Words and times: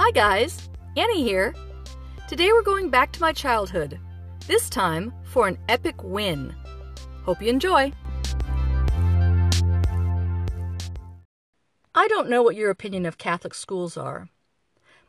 Hi 0.00 0.12
guys, 0.12 0.68
Annie 0.96 1.24
here. 1.24 1.52
Today 2.28 2.52
we're 2.52 2.62
going 2.62 2.88
back 2.88 3.10
to 3.10 3.20
my 3.20 3.32
childhood, 3.32 3.98
this 4.46 4.70
time 4.70 5.12
for 5.24 5.48
an 5.48 5.58
epic 5.68 6.04
win. 6.04 6.54
Hope 7.24 7.42
you 7.42 7.48
enjoy. 7.48 7.92
I 11.96 12.06
don't 12.06 12.30
know 12.30 12.44
what 12.44 12.54
your 12.54 12.70
opinion 12.70 13.06
of 13.06 13.18
Catholic 13.18 13.54
schools 13.54 13.96
are, 13.96 14.28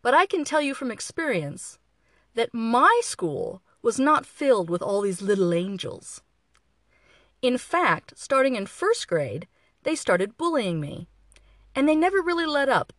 but 0.02 0.16
I 0.16 0.26
can 0.26 0.44
tell 0.44 0.60
you 0.60 0.74
from 0.74 0.90
experience 0.90 1.78
that 2.34 2.52
my 2.52 3.00
school 3.04 3.62
was 3.84 4.00
not 4.00 4.26
filled 4.26 4.72
with 4.72 4.82
all 4.82 5.02
these 5.02 5.22
little 5.22 5.54
angels. 5.54 6.24
In 7.44 7.60
fact, 7.60 8.14
starting 8.18 8.56
in 8.56 8.66
first 8.66 9.08
grade, 9.08 9.48
they 9.84 9.94
started 9.94 10.36
bullying 10.36 10.82
me, 10.82 11.08
and 11.76 11.88
they 11.88 11.96
never 11.96 12.24
really 12.24 12.48
let 12.48 12.70
up 12.70 12.92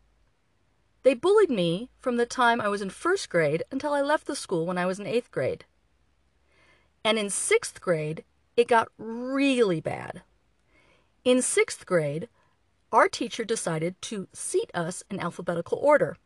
they 1.02 1.14
bullied 1.14 1.50
me 1.50 1.90
from 1.98 2.16
the 2.16 2.26
time 2.26 2.60
I 2.60 2.68
was 2.68 2.82
in 2.82 2.90
first 2.90 3.28
grade 3.30 3.62
until 3.70 3.92
I 3.92 4.00
left 4.00 4.26
the 4.26 4.36
school 4.36 4.66
when 4.66 4.78
I 4.78 4.86
was 4.86 4.98
in 4.98 5.06
eighth 5.06 5.30
grade. 5.30 5.64
And 7.04 7.18
in 7.18 7.30
sixth 7.30 7.80
grade, 7.80 8.24
it 8.56 8.68
got 8.68 8.88
really 8.98 9.80
bad. 9.80 10.22
In 11.24 11.40
sixth 11.40 11.86
grade, 11.86 12.28
our 12.92 13.08
teacher 13.08 13.44
decided 13.44 14.00
to 14.02 14.28
seat 14.32 14.70
us 14.74 15.02
in 15.10 15.20
alphabetical 15.20 15.78
order 15.78 16.16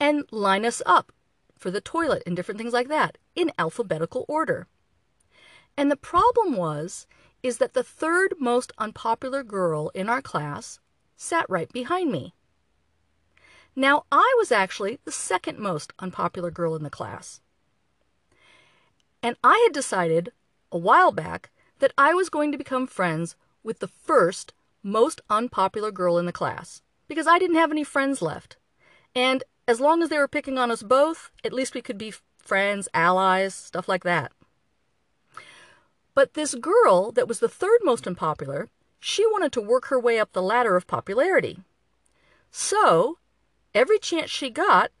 and 0.00 0.24
line 0.32 0.64
us 0.64 0.82
up 0.86 1.12
for 1.56 1.70
the 1.70 1.80
toilet 1.80 2.22
and 2.26 2.34
different 2.34 2.58
things 2.58 2.72
like 2.72 2.88
that 2.88 3.18
in 3.36 3.52
alphabetical 3.58 4.24
order. 4.28 4.66
And 5.76 5.90
the 5.90 5.96
problem 5.96 6.56
was 6.56 7.06
is 7.42 7.58
that 7.58 7.74
the 7.74 7.82
third 7.82 8.34
most 8.40 8.72
unpopular 8.78 9.42
girl 9.42 9.90
in 9.94 10.08
our 10.08 10.22
class 10.22 10.80
sat 11.16 11.46
right 11.48 11.70
behind 11.72 12.10
me. 12.10 12.34
Now, 13.76 14.04
I 14.12 14.34
was 14.38 14.52
actually 14.52 15.00
the 15.04 15.12
second 15.12 15.58
most 15.58 15.92
unpopular 15.98 16.50
girl 16.50 16.76
in 16.76 16.84
the 16.84 16.90
class. 16.90 17.40
And 19.22 19.36
I 19.42 19.60
had 19.64 19.72
decided 19.72 20.32
a 20.70 20.78
while 20.78 21.10
back 21.10 21.50
that 21.80 21.92
I 21.98 22.14
was 22.14 22.28
going 22.28 22.52
to 22.52 22.58
become 22.58 22.86
friends 22.86 23.36
with 23.62 23.80
the 23.80 23.88
first 23.88 24.52
most 24.82 25.22
unpopular 25.28 25.90
girl 25.90 26.18
in 26.18 26.26
the 26.26 26.32
class 26.32 26.82
because 27.08 27.26
I 27.26 27.38
didn't 27.38 27.56
have 27.56 27.70
any 27.70 27.84
friends 27.84 28.22
left. 28.22 28.56
And 29.14 29.42
as 29.66 29.80
long 29.80 30.02
as 30.02 30.08
they 30.08 30.18
were 30.18 30.28
picking 30.28 30.58
on 30.58 30.70
us 30.70 30.82
both, 30.82 31.30
at 31.42 31.52
least 31.52 31.74
we 31.74 31.82
could 31.82 31.98
be 31.98 32.12
friends, 32.38 32.88
allies, 32.92 33.54
stuff 33.54 33.88
like 33.88 34.04
that. 34.04 34.32
But 36.14 36.34
this 36.34 36.54
girl 36.54 37.10
that 37.12 37.26
was 37.26 37.40
the 37.40 37.48
third 37.48 37.80
most 37.82 38.06
unpopular, 38.06 38.68
she 39.00 39.26
wanted 39.26 39.52
to 39.52 39.60
work 39.60 39.86
her 39.86 39.98
way 39.98 40.18
up 40.20 40.32
the 40.32 40.42
ladder 40.42 40.76
of 40.76 40.86
popularity. 40.86 41.58
So 42.50 43.18
Every 43.74 43.98
chance 43.98 44.30
she 44.30 44.50
got, 44.50 44.92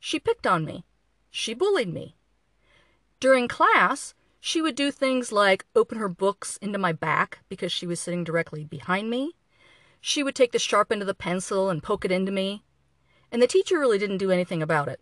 she 0.00 0.18
picked 0.18 0.46
on 0.46 0.64
me. 0.64 0.84
She 1.30 1.54
bullied 1.54 1.92
me. 1.92 2.16
During 3.20 3.46
class, 3.46 4.14
she 4.40 4.60
would 4.60 4.74
do 4.74 4.90
things 4.90 5.32
like 5.32 5.64
open 5.74 5.98
her 5.98 6.08
books 6.08 6.58
into 6.58 6.78
my 6.78 6.92
back 6.92 7.40
because 7.48 7.72
she 7.72 7.86
was 7.86 8.00
sitting 8.00 8.24
directly 8.24 8.64
behind 8.64 9.10
me. 9.10 9.32
She 10.00 10.22
would 10.22 10.34
take 10.34 10.52
the 10.52 10.58
sharp 10.58 10.92
end 10.92 11.02
of 11.02 11.06
the 11.06 11.14
pencil 11.14 11.70
and 11.70 11.82
poke 11.82 12.04
it 12.04 12.12
into 12.12 12.32
me. 12.32 12.62
And 13.30 13.40
the 13.40 13.46
teacher 13.46 13.78
really 13.78 13.98
didn't 13.98 14.18
do 14.18 14.30
anything 14.30 14.62
about 14.62 14.88
it. 14.88 15.00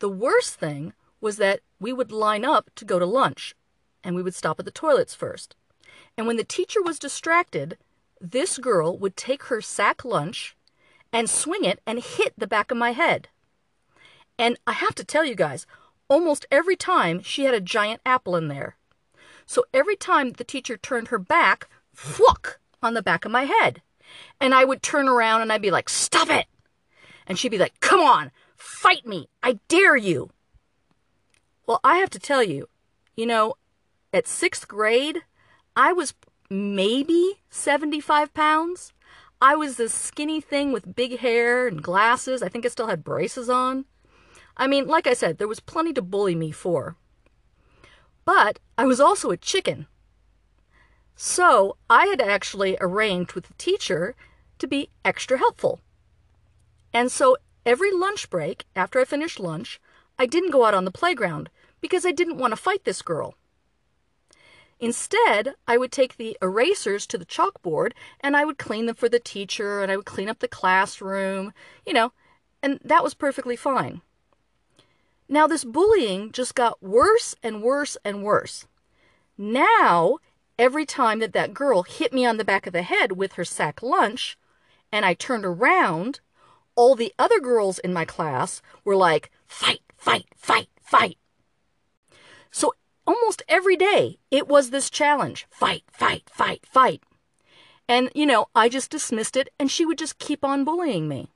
The 0.00 0.08
worst 0.08 0.54
thing 0.54 0.94
was 1.20 1.36
that 1.36 1.60
we 1.78 1.92
would 1.92 2.10
line 2.10 2.44
up 2.44 2.70
to 2.74 2.84
go 2.84 2.98
to 2.98 3.06
lunch 3.06 3.54
and 4.02 4.16
we 4.16 4.22
would 4.22 4.34
stop 4.34 4.58
at 4.58 4.64
the 4.64 4.70
toilets 4.70 5.14
first. 5.14 5.56
And 6.16 6.26
when 6.26 6.36
the 6.36 6.44
teacher 6.44 6.82
was 6.82 6.98
distracted, 6.98 7.78
this 8.20 8.58
girl 8.58 8.98
would 8.98 9.16
take 9.16 9.44
her 9.44 9.60
sack 9.60 10.04
lunch 10.04 10.56
and 11.12 11.28
swing 11.28 11.64
it 11.64 11.80
and 11.86 12.00
hit 12.00 12.34
the 12.36 12.46
back 12.46 12.70
of 12.70 12.76
my 12.76 12.92
head. 12.92 13.28
And 14.38 14.58
I 14.66 14.72
have 14.72 14.94
to 14.96 15.04
tell 15.04 15.24
you 15.24 15.34
guys, 15.34 15.66
almost 16.08 16.46
every 16.50 16.76
time 16.76 17.22
she 17.22 17.44
had 17.44 17.54
a 17.54 17.60
giant 17.60 18.00
apple 18.04 18.36
in 18.36 18.48
there. 18.48 18.76
So 19.46 19.64
every 19.74 19.96
time 19.96 20.32
the 20.32 20.44
teacher 20.44 20.76
turned 20.76 21.08
her 21.08 21.18
back, 21.18 21.68
fluck 21.92 22.60
on 22.82 22.94
the 22.94 23.02
back 23.02 23.24
of 23.24 23.30
my 23.30 23.44
head. 23.44 23.82
And 24.40 24.54
I 24.54 24.64
would 24.64 24.82
turn 24.82 25.08
around 25.08 25.42
and 25.42 25.52
I'd 25.52 25.62
be 25.62 25.70
like, 25.70 25.88
stop 25.88 26.30
it. 26.30 26.46
And 27.26 27.38
she'd 27.38 27.50
be 27.50 27.58
like, 27.58 27.78
come 27.80 28.00
on, 28.00 28.30
fight 28.56 29.06
me. 29.06 29.28
I 29.42 29.58
dare 29.68 29.96
you. 29.96 30.30
Well, 31.66 31.80
I 31.84 31.98
have 31.98 32.10
to 32.10 32.18
tell 32.18 32.42
you, 32.42 32.68
you 33.16 33.26
know, 33.26 33.54
at 34.12 34.26
sixth 34.26 34.66
grade, 34.68 35.22
I 35.76 35.92
was 35.92 36.14
maybe 36.50 37.40
75 37.50 38.34
pounds. 38.34 38.92
I 39.42 39.56
was 39.56 39.76
this 39.76 39.92
skinny 39.92 40.40
thing 40.40 40.70
with 40.70 40.94
big 40.94 41.18
hair 41.18 41.66
and 41.66 41.82
glasses. 41.82 42.44
I 42.44 42.48
think 42.48 42.64
I 42.64 42.68
still 42.68 42.86
had 42.86 43.02
braces 43.02 43.50
on. 43.50 43.86
I 44.56 44.68
mean, 44.68 44.86
like 44.86 45.08
I 45.08 45.14
said, 45.14 45.38
there 45.38 45.48
was 45.48 45.58
plenty 45.58 45.92
to 45.94 46.00
bully 46.00 46.36
me 46.36 46.52
for. 46.52 46.94
But 48.24 48.60
I 48.78 48.86
was 48.86 49.00
also 49.00 49.32
a 49.32 49.36
chicken. 49.36 49.88
So 51.16 51.76
I 51.90 52.06
had 52.06 52.20
actually 52.20 52.76
arranged 52.80 53.32
with 53.32 53.48
the 53.48 53.54
teacher 53.54 54.14
to 54.60 54.68
be 54.68 54.90
extra 55.04 55.38
helpful. 55.38 55.80
And 56.94 57.10
so 57.10 57.36
every 57.66 57.90
lunch 57.90 58.30
break, 58.30 58.66
after 58.76 59.00
I 59.00 59.04
finished 59.04 59.40
lunch, 59.40 59.80
I 60.20 60.26
didn't 60.26 60.52
go 60.52 60.64
out 60.64 60.74
on 60.74 60.84
the 60.84 60.92
playground 60.92 61.50
because 61.80 62.06
I 62.06 62.12
didn't 62.12 62.38
want 62.38 62.52
to 62.52 62.56
fight 62.56 62.84
this 62.84 63.02
girl. 63.02 63.34
Instead, 64.82 65.54
I 65.68 65.78
would 65.78 65.92
take 65.92 66.16
the 66.16 66.36
erasers 66.42 67.06
to 67.06 67.16
the 67.16 67.24
chalkboard 67.24 67.92
and 68.20 68.36
I 68.36 68.44
would 68.44 68.58
clean 68.58 68.86
them 68.86 68.96
for 68.96 69.08
the 69.08 69.20
teacher 69.20 69.80
and 69.80 69.92
I 69.92 69.96
would 69.96 70.06
clean 70.06 70.28
up 70.28 70.40
the 70.40 70.48
classroom, 70.48 71.52
you 71.86 71.92
know, 71.92 72.12
and 72.64 72.80
that 72.82 73.04
was 73.04 73.14
perfectly 73.14 73.54
fine. 73.54 74.00
Now, 75.28 75.46
this 75.46 75.62
bullying 75.62 76.32
just 76.32 76.56
got 76.56 76.82
worse 76.82 77.36
and 77.44 77.62
worse 77.62 77.96
and 78.04 78.24
worse. 78.24 78.66
Now, 79.38 80.18
every 80.58 80.84
time 80.84 81.20
that 81.20 81.32
that 81.32 81.54
girl 81.54 81.84
hit 81.84 82.12
me 82.12 82.26
on 82.26 82.36
the 82.36 82.44
back 82.44 82.66
of 82.66 82.72
the 82.72 82.82
head 82.82 83.12
with 83.12 83.34
her 83.34 83.44
sack 83.44 83.84
lunch 83.84 84.36
and 84.90 85.06
I 85.06 85.14
turned 85.14 85.44
around, 85.44 86.18
all 86.74 86.96
the 86.96 87.14
other 87.20 87.38
girls 87.38 87.78
in 87.78 87.92
my 87.92 88.04
class 88.04 88.60
were 88.84 88.96
like, 88.96 89.30
fight, 89.46 89.82
fight, 89.96 90.26
fight, 90.36 90.68
fight. 90.82 91.18
So 92.50 92.74
almost 93.06 93.42
every 93.48 93.76
day 93.76 94.18
it 94.30 94.48
was 94.48 94.70
this 94.70 94.90
challenge 94.90 95.46
fight, 95.50 95.84
fight, 95.90 96.28
fight, 96.30 96.66
fight. 96.66 97.02
And, 97.88 98.10
you 98.14 98.26
know, 98.26 98.46
I 98.54 98.68
just 98.68 98.90
dismissed 98.90 99.36
it 99.36 99.48
and 99.58 99.70
she 99.70 99.84
would 99.84 99.98
just 99.98 100.18
keep 100.18 100.44
on 100.44 100.64
bullying 100.64 101.08
me. 101.08 101.30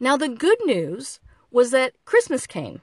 Now, 0.00 0.16
the 0.16 0.28
good 0.28 0.58
news 0.64 1.20
was 1.50 1.70
that 1.70 1.94
Christmas 2.04 2.46
came. 2.46 2.82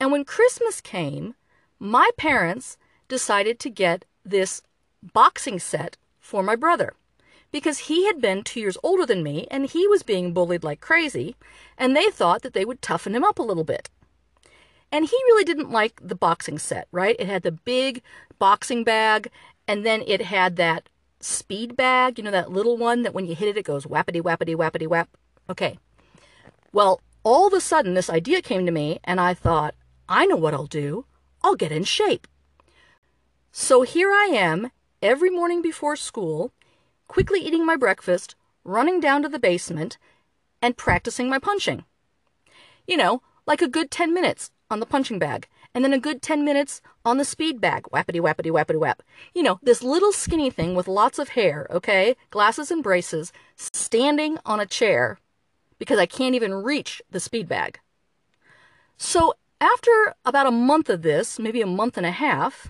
And 0.00 0.10
when 0.10 0.24
Christmas 0.24 0.80
came, 0.80 1.34
my 1.78 2.10
parents 2.16 2.76
decided 3.08 3.58
to 3.60 3.70
get 3.70 4.04
this 4.24 4.62
boxing 5.02 5.58
set 5.58 5.96
for 6.20 6.42
my 6.42 6.56
brother 6.56 6.94
because 7.50 7.80
he 7.80 8.06
had 8.06 8.20
been 8.20 8.42
two 8.42 8.60
years 8.60 8.78
older 8.82 9.04
than 9.04 9.22
me 9.22 9.46
and 9.50 9.66
he 9.66 9.86
was 9.86 10.02
being 10.02 10.32
bullied 10.32 10.64
like 10.64 10.80
crazy, 10.80 11.36
and 11.76 11.94
they 11.94 12.10
thought 12.10 12.42
that 12.42 12.54
they 12.54 12.64
would 12.64 12.80
toughen 12.80 13.14
him 13.14 13.24
up 13.24 13.38
a 13.38 13.42
little 13.42 13.64
bit. 13.64 13.90
And 14.92 15.06
he 15.06 15.16
really 15.26 15.44
didn't 15.44 15.70
like 15.70 15.98
the 16.06 16.14
boxing 16.14 16.58
set, 16.58 16.86
right? 16.92 17.16
It 17.18 17.26
had 17.26 17.42
the 17.42 17.50
big 17.50 18.02
boxing 18.38 18.84
bag, 18.84 19.30
and 19.66 19.86
then 19.86 20.04
it 20.06 20.20
had 20.20 20.56
that 20.56 20.90
speed 21.18 21.76
bag, 21.76 22.18
you 22.18 22.24
know, 22.24 22.30
that 22.30 22.52
little 22.52 22.76
one 22.76 23.02
that 23.02 23.14
when 23.14 23.26
you 23.26 23.34
hit 23.34 23.48
it, 23.48 23.56
it 23.56 23.64
goes 23.64 23.86
whappity, 23.86 24.20
whappity, 24.20 24.54
whappity, 24.54 24.86
whap. 24.86 25.08
Okay. 25.48 25.78
Well, 26.72 27.00
all 27.24 27.46
of 27.46 27.54
a 27.54 27.60
sudden, 27.60 27.94
this 27.94 28.10
idea 28.10 28.42
came 28.42 28.66
to 28.66 28.72
me, 28.72 29.00
and 29.04 29.18
I 29.18 29.32
thought, 29.32 29.74
I 30.08 30.26
know 30.26 30.36
what 30.36 30.52
I'll 30.52 30.66
do. 30.66 31.06
I'll 31.42 31.54
get 31.54 31.72
in 31.72 31.84
shape. 31.84 32.26
So 33.50 33.82
here 33.82 34.10
I 34.10 34.30
am, 34.32 34.70
every 35.00 35.30
morning 35.30 35.62
before 35.62 35.96
school, 35.96 36.52
quickly 37.08 37.40
eating 37.40 37.64
my 37.64 37.76
breakfast, 37.76 38.34
running 38.64 39.00
down 39.00 39.22
to 39.22 39.28
the 39.28 39.38
basement, 39.38 39.98
and 40.60 40.76
practicing 40.76 41.28
my 41.28 41.38
punching. 41.38 41.84
You 42.86 42.96
know, 42.96 43.22
like 43.46 43.62
a 43.62 43.68
good 43.68 43.90
10 43.90 44.12
minutes 44.12 44.50
on 44.72 44.80
the 44.80 44.86
punching 44.86 45.18
bag, 45.18 45.46
and 45.74 45.84
then 45.84 45.92
a 45.92 45.98
good 45.98 46.22
10 46.22 46.44
minutes 46.44 46.80
on 47.04 47.18
the 47.18 47.24
speed 47.24 47.60
bag. 47.60 47.84
Whappity, 47.92 48.20
whappity, 48.20 48.50
whappity, 48.50 48.78
whap. 48.78 49.02
You 49.34 49.42
know, 49.42 49.60
this 49.62 49.82
little 49.82 50.12
skinny 50.12 50.50
thing 50.50 50.74
with 50.74 50.88
lots 50.88 51.18
of 51.18 51.30
hair, 51.30 51.66
okay? 51.70 52.16
Glasses 52.30 52.70
and 52.70 52.82
braces, 52.82 53.32
standing 53.56 54.38
on 54.44 54.58
a 54.58 54.66
chair 54.66 55.18
because 55.78 55.98
I 55.98 56.06
can't 56.06 56.34
even 56.34 56.54
reach 56.54 57.02
the 57.10 57.20
speed 57.20 57.48
bag. 57.48 57.80
So, 58.96 59.34
after 59.60 60.14
about 60.24 60.46
a 60.46 60.52
month 60.52 60.88
of 60.88 61.02
this, 61.02 61.38
maybe 61.38 61.60
a 61.60 61.66
month 61.66 61.96
and 61.96 62.06
a 62.06 62.12
half, 62.12 62.68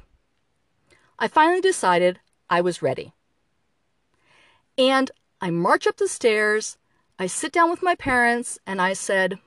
I 1.19 1.29
finally 1.29 1.61
decided 1.61 2.21
I 2.49 2.61
was 2.61 2.83
ready. 2.83 3.13
And 4.77 5.11
I 5.41 5.51
march 5.51 5.87
up 5.87 5.97
the 5.99 6.09
stairs, 6.09 6.79
I 7.19 7.27
sit 7.27 7.53
down 7.53 7.71
with 7.71 7.83
my 7.83 7.95
parents, 7.95 8.59
and 8.67 8.81
I 8.81 8.95
said, 8.95 9.39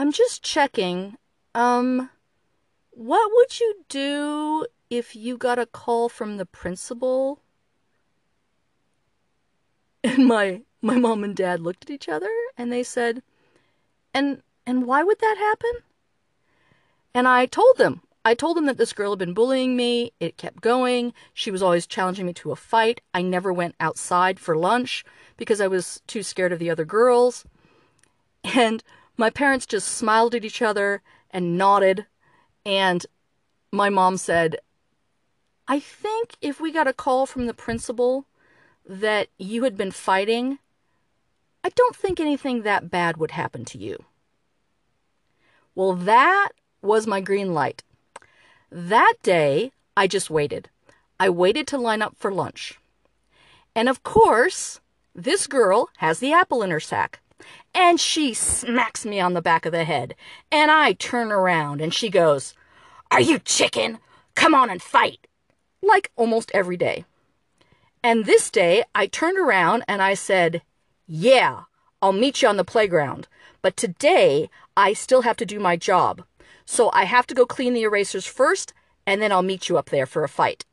I'm 0.00 0.12
just 0.12 0.42
checking. 0.42 1.18
Um, 1.54 2.08
what 2.92 3.30
would 3.34 3.60
you 3.60 3.84
do 3.90 4.64
if 4.88 5.14
you 5.14 5.36
got 5.36 5.58
a 5.58 5.66
call 5.66 6.08
from 6.08 6.38
the 6.38 6.46
principal? 6.46 7.40
And 10.02 10.26
my 10.26 10.62
my 10.80 10.96
mom 10.96 11.22
and 11.22 11.36
dad 11.36 11.60
looked 11.60 11.84
at 11.84 11.90
each 11.90 12.08
other 12.08 12.30
and 12.56 12.72
they 12.72 12.82
said, 12.82 13.22
"And 14.14 14.40
and 14.66 14.86
why 14.86 15.02
would 15.02 15.18
that 15.18 15.36
happen?" 15.36 15.82
And 17.12 17.28
I 17.28 17.44
told 17.44 17.76
them. 17.76 18.00
I 18.24 18.32
told 18.32 18.56
them 18.56 18.64
that 18.64 18.78
this 18.78 18.94
girl 18.94 19.10
had 19.10 19.18
been 19.18 19.34
bullying 19.34 19.76
me. 19.76 20.14
It 20.18 20.38
kept 20.38 20.62
going. 20.62 21.12
She 21.34 21.50
was 21.50 21.62
always 21.62 21.86
challenging 21.86 22.24
me 22.24 22.32
to 22.34 22.52
a 22.52 22.56
fight. 22.56 23.02
I 23.12 23.20
never 23.20 23.52
went 23.52 23.74
outside 23.78 24.40
for 24.40 24.56
lunch 24.56 25.04
because 25.36 25.60
I 25.60 25.66
was 25.66 26.00
too 26.06 26.22
scared 26.22 26.52
of 26.52 26.58
the 26.58 26.70
other 26.70 26.86
girls. 26.86 27.44
And 28.42 28.82
my 29.16 29.30
parents 29.30 29.66
just 29.66 29.88
smiled 29.88 30.34
at 30.34 30.44
each 30.44 30.62
other 30.62 31.02
and 31.30 31.56
nodded. 31.58 32.06
And 32.64 33.04
my 33.72 33.88
mom 33.88 34.16
said, 34.16 34.56
I 35.68 35.78
think 35.78 36.34
if 36.40 36.60
we 36.60 36.72
got 36.72 36.88
a 36.88 36.92
call 36.92 37.26
from 37.26 37.46
the 37.46 37.54
principal 37.54 38.26
that 38.84 39.28
you 39.38 39.62
had 39.64 39.76
been 39.76 39.92
fighting, 39.92 40.58
I 41.62 41.68
don't 41.70 41.94
think 41.94 42.18
anything 42.18 42.62
that 42.62 42.90
bad 42.90 43.18
would 43.18 43.32
happen 43.32 43.64
to 43.66 43.78
you. 43.78 44.04
Well, 45.74 45.94
that 45.94 46.50
was 46.82 47.06
my 47.06 47.20
green 47.20 47.54
light. 47.54 47.82
That 48.70 49.14
day, 49.22 49.72
I 49.96 50.06
just 50.06 50.30
waited. 50.30 50.68
I 51.18 51.28
waited 51.28 51.66
to 51.68 51.78
line 51.78 52.02
up 52.02 52.16
for 52.16 52.32
lunch. 52.32 52.78
And 53.74 53.88
of 53.88 54.02
course, 54.02 54.80
this 55.14 55.46
girl 55.46 55.90
has 55.98 56.18
the 56.18 56.32
apple 56.32 56.62
in 56.62 56.70
her 56.70 56.80
sack. 56.80 57.20
And 57.74 58.00
she 58.00 58.34
smacks 58.34 59.04
me 59.04 59.20
on 59.20 59.34
the 59.34 59.42
back 59.42 59.66
of 59.66 59.72
the 59.72 59.84
head. 59.84 60.14
And 60.50 60.70
I 60.70 60.92
turn 60.92 61.30
around 61.30 61.80
and 61.80 61.94
she 61.94 62.10
goes, 62.10 62.54
Are 63.10 63.20
you 63.20 63.38
chicken? 63.38 63.98
Come 64.34 64.54
on 64.54 64.70
and 64.70 64.82
fight. 64.82 65.26
Like 65.82 66.10
almost 66.16 66.50
every 66.52 66.76
day. 66.76 67.04
And 68.02 68.24
this 68.24 68.50
day, 68.50 68.84
I 68.94 69.06
turned 69.06 69.38
around 69.38 69.84
and 69.86 70.00
I 70.02 70.14
said, 70.14 70.62
Yeah, 71.06 71.62
I'll 72.00 72.12
meet 72.12 72.42
you 72.42 72.48
on 72.48 72.56
the 72.56 72.64
playground. 72.64 73.28
But 73.62 73.76
today, 73.76 74.48
I 74.76 74.94
still 74.94 75.22
have 75.22 75.36
to 75.36 75.46
do 75.46 75.60
my 75.60 75.76
job. 75.76 76.22
So 76.64 76.90
I 76.92 77.04
have 77.04 77.26
to 77.26 77.34
go 77.34 77.46
clean 77.46 77.74
the 77.74 77.82
erasers 77.82 78.26
first, 78.26 78.72
and 79.06 79.20
then 79.20 79.32
I'll 79.32 79.42
meet 79.42 79.68
you 79.68 79.76
up 79.76 79.90
there 79.90 80.06
for 80.06 80.24
a 80.24 80.28
fight. 80.28 80.64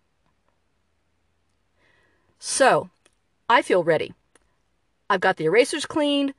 So, 2.40 2.90
I 3.50 3.62
feel 3.62 3.84
ready. 3.84 4.14
I've 5.10 5.22
got 5.22 5.38
the 5.38 5.46
erasers 5.46 5.86
cleaned. 5.86 6.34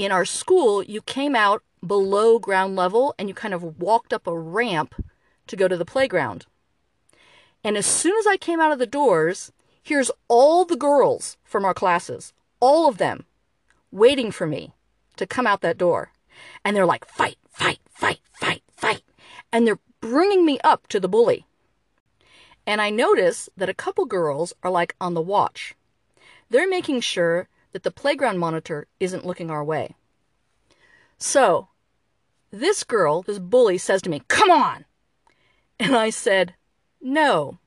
In 0.00 0.12
our 0.12 0.24
school, 0.24 0.82
you 0.82 1.02
came 1.02 1.36
out 1.36 1.62
below 1.86 2.38
ground 2.38 2.74
level 2.74 3.14
and 3.18 3.28
you 3.28 3.34
kind 3.34 3.52
of 3.52 3.78
walked 3.82 4.14
up 4.14 4.26
a 4.26 4.34
ramp 4.34 4.94
to 5.46 5.56
go 5.56 5.68
to 5.68 5.76
the 5.76 5.84
playground. 5.84 6.46
And 7.62 7.76
as 7.76 7.84
soon 7.84 8.16
as 8.16 8.26
I 8.26 8.38
came 8.38 8.62
out 8.62 8.72
of 8.72 8.78
the 8.78 8.86
doors, 8.86 9.52
here's 9.82 10.10
all 10.26 10.64
the 10.64 10.74
girls 10.74 11.36
from 11.44 11.66
our 11.66 11.74
classes, 11.74 12.32
all 12.60 12.88
of 12.88 12.96
them, 12.96 13.26
waiting 13.90 14.30
for 14.30 14.46
me 14.46 14.72
to 15.16 15.26
come 15.26 15.46
out 15.46 15.60
that 15.60 15.76
door. 15.76 16.12
And 16.64 16.74
they're 16.74 16.86
like, 16.86 17.04
fight, 17.04 17.36
fight, 17.50 17.80
fight, 17.90 18.20
fight, 18.32 18.62
fight. 18.72 19.02
And 19.52 19.66
they're 19.66 19.80
bringing 20.00 20.46
me 20.46 20.58
up 20.64 20.86
to 20.86 20.98
the 20.98 21.10
bully. 21.10 21.44
And 22.66 22.80
I 22.80 22.88
notice 22.88 23.50
that 23.54 23.68
a 23.68 23.74
couple 23.74 24.06
girls 24.06 24.54
are 24.62 24.70
like 24.70 24.96
on 24.98 25.12
the 25.12 25.20
watch. 25.20 25.74
They're 26.48 26.66
making 26.66 27.02
sure 27.02 27.50
that 27.72 27.82
the 27.82 27.90
playground 27.90 28.38
monitor 28.38 28.86
isn't 28.98 29.26
looking 29.26 29.50
our 29.50 29.64
way. 29.64 29.94
So, 31.18 31.68
this 32.50 32.82
girl, 32.82 33.22
this 33.22 33.38
bully, 33.38 33.78
says 33.78 34.02
to 34.02 34.10
me, 34.10 34.22
Come 34.28 34.50
on! 34.50 34.84
And 35.78 35.96
I 35.96 36.10
said, 36.10 36.54
No, 37.00 37.58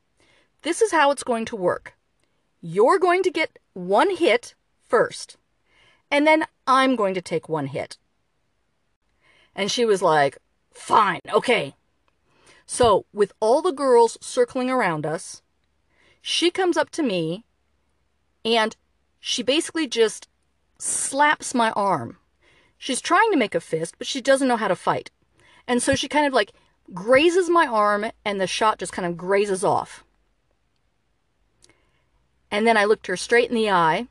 this 0.62 0.82
is 0.82 0.92
how 0.92 1.12
it's 1.12 1.24
going 1.24 1.46
to 1.46 1.56
work. 1.56 1.96
You're 2.62 3.00
going 3.00 3.24
to 3.24 3.32
get 3.32 3.60
one 3.74 4.16
hit 4.16 4.56
first, 4.88 5.38
and 6.12 6.28
then 6.28 6.46
I'm 6.68 6.96
going 6.96 7.14
to 7.14 7.22
take 7.22 7.50
one 7.50 7.68
hit. 7.68 7.98
And 9.56 9.72
she 9.72 9.86
was 9.86 10.02
like, 10.02 10.38
Fine, 10.72 11.22
okay. 11.32 11.76
So, 12.66 13.06
with 13.14 13.34
all 13.40 13.62
the 13.62 13.72
girls 13.72 14.18
circling 14.22 14.70
around 14.70 15.06
us, 15.06 15.42
she 16.22 16.50
comes 16.50 16.78
up 16.78 16.90
to 16.92 17.04
me 17.04 17.44
and 18.46 18.76
she 19.25 19.42
basically 19.42 19.88
just 19.88 20.28
slaps 20.78 21.56
my 21.56 21.72
arm. 21.78 22.18
She's 22.78 23.00
trying 23.00 23.31
to 23.31 23.38
make 23.38 23.56
a 23.56 23.62
fist, 23.62 23.96
but 23.98 24.06
she 24.06 24.20
doesn't 24.20 24.50
know 24.50 24.58
how 24.58 24.68
to 24.68 24.75
fight. 24.75 25.12
And 25.66 25.81
so 25.81 25.96
she 25.96 26.10
kind 26.10 26.28
of 26.28 26.34
like 26.34 26.52
grazes 26.94 27.50
my 27.50 27.66
arm 27.66 28.08
and 28.25 28.42
the 28.42 28.48
shot 28.48 28.80
just 28.80 28.92
kind 28.92 29.06
of 29.06 29.16
grazes 29.16 29.64
off. 29.64 30.04
And 32.52 32.68
then 32.68 32.75
I 32.75 32.84
looked 32.84 33.08
her 33.08 33.16
straight 33.16 33.48
in 33.48 33.56
the 33.56 33.70
eye 33.70 34.08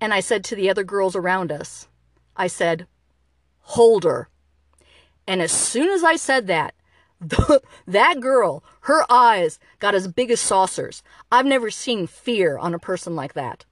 and 0.00 0.12
I 0.12 0.18
said 0.18 0.42
to 0.46 0.56
the 0.56 0.68
other 0.68 0.82
girls 0.82 1.14
around 1.14 1.52
us, 1.52 1.86
I 2.36 2.48
said, 2.48 2.88
Hold 3.60 4.02
her. 4.02 4.28
And 5.28 5.40
as 5.40 5.52
soon 5.52 5.90
as 5.90 6.02
I 6.02 6.16
said 6.16 6.48
that, 6.48 6.74
the, 7.20 7.62
that 7.86 8.18
girl, 8.18 8.64
her 8.80 9.04
eyes 9.08 9.60
got 9.78 9.94
as 9.94 10.08
big 10.08 10.32
as 10.32 10.40
saucers. 10.40 11.04
I've 11.30 11.46
never 11.46 11.70
seen 11.70 12.08
fear 12.08 12.58
on 12.58 12.74
a 12.74 12.80
person 12.80 13.14
like 13.14 13.34
that. 13.34 13.64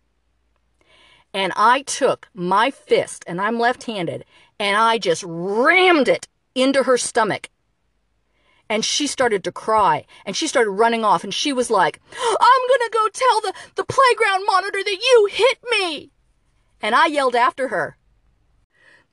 And 1.36 1.52
I 1.54 1.82
took 1.82 2.28
my 2.32 2.70
fist, 2.70 3.22
and 3.26 3.42
I'm 3.42 3.58
left 3.58 3.82
handed, 3.82 4.24
and 4.58 4.74
I 4.74 4.96
just 4.96 5.22
rammed 5.26 6.08
it 6.08 6.26
into 6.54 6.84
her 6.84 6.96
stomach. 6.96 7.50
And 8.70 8.82
she 8.82 9.06
started 9.06 9.44
to 9.44 9.52
cry, 9.52 10.06
and 10.24 10.34
she 10.34 10.46
started 10.48 10.70
running 10.70 11.04
off, 11.04 11.24
and 11.24 11.34
she 11.34 11.52
was 11.52 11.68
like, 11.68 12.00
I'm 12.10 12.62
gonna 12.70 12.90
go 12.90 13.08
tell 13.12 13.40
the, 13.42 13.52
the 13.74 13.84
playground 13.84 14.46
monitor 14.46 14.82
that 14.82 14.98
you 14.98 15.28
hit 15.30 15.58
me. 15.70 16.10
And 16.80 16.94
I 16.94 17.04
yelled 17.04 17.36
after 17.36 17.68
her, 17.68 17.98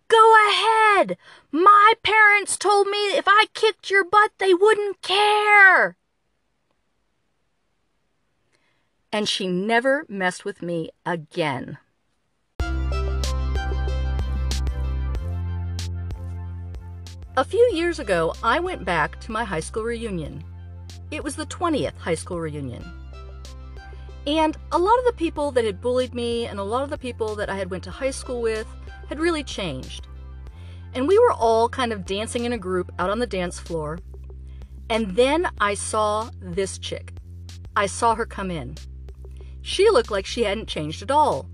Go 0.07 0.35
ahead. 0.47 1.17
My 1.51 1.91
parents 2.03 2.55
told 2.55 2.87
me 2.87 3.17
if 3.17 3.25
I 3.27 3.47
kicked 3.53 3.89
your 3.89 4.05
butt, 4.05 4.31
they 4.37 4.53
wouldn't 4.53 5.01
care. 5.01 5.97
And 9.11 9.27
she 9.27 9.45
never 9.45 10.05
messed 10.07 10.45
with 10.45 10.61
me 10.61 10.89
again. 11.05 11.79
A 17.35 17.43
few 17.43 17.67
years 17.73 17.97
ago, 17.97 18.35
I 18.43 18.59
went 18.59 18.85
back 18.85 19.19
to 19.21 19.31
my 19.31 19.43
high 19.43 19.59
school 19.59 19.81
reunion. 19.81 20.43
It 21.09 21.23
was 21.23 21.35
the 21.35 21.47
20th 21.47 21.97
high 21.97 22.13
school 22.13 22.39
reunion. 22.39 22.85
And 24.27 24.55
a 24.71 24.77
lot 24.77 24.99
of 24.99 25.05
the 25.05 25.13
people 25.13 25.49
that 25.53 25.65
had 25.65 25.81
bullied 25.81 26.13
me 26.13 26.45
and 26.45 26.59
a 26.59 26.63
lot 26.63 26.83
of 26.83 26.91
the 26.91 26.97
people 26.97 27.33
that 27.37 27.49
I 27.49 27.55
had 27.55 27.71
went 27.71 27.83
to 27.85 27.89
high 27.91 28.11
school 28.11 28.39
with 28.39 28.67
had 29.09 29.19
really 29.19 29.43
changed. 29.43 30.07
And 30.93 31.07
we 31.07 31.17
were 31.17 31.31
all 31.31 31.67
kind 31.69 31.91
of 31.91 32.05
dancing 32.05 32.45
in 32.45 32.53
a 32.53 32.57
group 32.59 32.91
out 32.99 33.09
on 33.09 33.17
the 33.17 33.25
dance 33.25 33.59
floor. 33.59 33.97
And 34.91 35.15
then 35.15 35.49
I 35.59 35.73
saw 35.73 36.29
this 36.39 36.77
chick. 36.77 37.13
I 37.75 37.87
saw 37.87 38.13
her 38.13 38.27
come 38.27 38.51
in. 38.51 38.75
She 39.63 39.89
looked 39.89 40.11
like 40.11 40.27
she 40.27 40.43
hadn't 40.43 40.67
changed 40.67 41.01
at 41.01 41.09
all. 41.09 41.49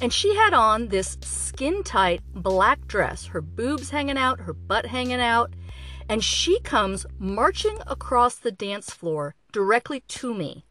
And 0.00 0.12
she 0.12 0.34
had 0.34 0.54
on 0.54 0.88
this 0.88 1.18
skin 1.22 1.82
tight 1.82 2.20
black 2.34 2.86
dress, 2.86 3.26
her 3.26 3.40
boobs 3.40 3.90
hanging 3.90 4.18
out, 4.18 4.40
her 4.40 4.52
butt 4.52 4.86
hanging 4.86 5.20
out. 5.20 5.52
And 6.08 6.22
she 6.22 6.60
comes 6.60 7.04
marching 7.18 7.78
across 7.86 8.36
the 8.36 8.52
dance 8.52 8.90
floor 8.90 9.34
directly 9.52 10.00
to 10.08 10.32
me. 10.34 10.64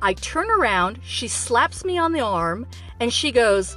I 0.00 0.14
turn 0.14 0.50
around, 0.50 1.00
she 1.02 1.28
slaps 1.28 1.84
me 1.84 1.96
on 1.96 2.12
the 2.12 2.20
arm, 2.20 2.66
and 3.00 3.12
she 3.12 3.30
goes, 3.30 3.76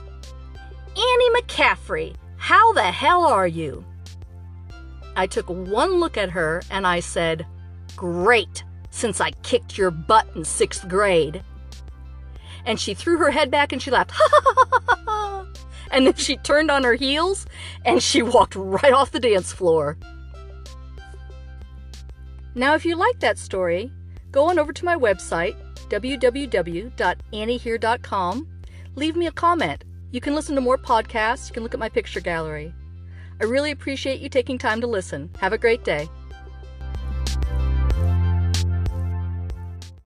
Annie 0.95 1.41
McCaffrey, 1.41 2.15
how 2.37 2.73
the 2.73 2.83
hell 2.83 3.23
are 3.25 3.47
you? 3.47 3.85
I 5.15 5.27
took 5.27 5.49
one 5.49 5.99
look 5.99 6.17
at 6.17 6.31
her 6.31 6.61
and 6.69 6.85
I 6.85 6.99
said, 6.99 7.45
Great, 7.95 8.63
since 8.91 9.19
I 9.19 9.31
kicked 9.41 9.77
your 9.77 9.89
butt 9.91 10.27
in 10.35 10.43
sixth 10.43 10.87
grade. 10.87 11.43
And 12.67 12.79
she 12.79 12.93
threw 12.93 13.17
her 13.17 13.31
head 13.31 13.49
back 13.49 13.73
and 13.73 13.81
she 13.81 13.89
laughed, 13.89 14.11
And 15.91 16.05
then 16.05 16.13
she 16.15 16.37
turned 16.37 16.69
on 16.69 16.83
her 16.83 16.93
heels 16.93 17.47
and 17.83 18.03
she 18.03 18.21
walked 18.21 18.55
right 18.55 18.93
off 18.93 19.11
the 19.11 19.19
dance 19.19 19.51
floor. 19.51 19.97
Now, 22.53 22.75
if 22.75 22.85
you 22.85 22.95
like 22.95 23.19
that 23.21 23.39
story, 23.39 23.91
go 24.31 24.49
on 24.49 24.59
over 24.59 24.73
to 24.73 24.85
my 24.85 24.95
website, 24.95 25.55
www.anniehere.com, 25.89 28.47
leave 28.95 29.15
me 29.15 29.27
a 29.27 29.31
comment 29.31 29.83
you 30.11 30.21
can 30.21 30.35
listen 30.35 30.55
to 30.55 30.61
more 30.61 30.77
podcasts. 30.77 31.47
You 31.47 31.53
can 31.53 31.63
look 31.63 31.73
at 31.73 31.79
my 31.79 31.89
picture 31.89 32.21
gallery. 32.21 32.73
I 33.41 33.43
really 33.43 33.71
appreciate 33.71 34.21
you 34.21 34.29
taking 34.29 34.57
time 34.57 34.81
to 34.81 34.87
listen. 34.87 35.29
Have 35.39 35.53
a 35.53 35.57
great 35.57 35.83
day. 35.83 36.07